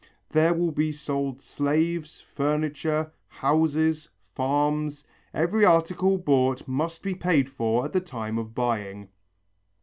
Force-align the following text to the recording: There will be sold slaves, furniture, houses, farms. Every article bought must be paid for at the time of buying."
There 0.31 0.55
will 0.55 0.71
be 0.71 0.91
sold 0.91 1.39
slaves, 1.41 2.21
furniture, 2.21 3.11
houses, 3.27 4.09
farms. 4.33 5.03
Every 5.31 5.63
article 5.63 6.17
bought 6.17 6.67
must 6.67 7.03
be 7.03 7.13
paid 7.13 7.47
for 7.51 7.85
at 7.85 7.93
the 7.93 8.01
time 8.01 8.39
of 8.39 8.55
buying." 8.55 9.09